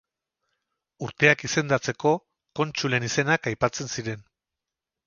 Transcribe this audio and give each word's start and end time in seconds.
Urtea 1.07 1.35
izendatzeko, 1.49 2.15
kontsulen 2.61 3.09
izenak 3.13 3.53
aipatzen 3.55 3.97
ziren. 3.97 4.27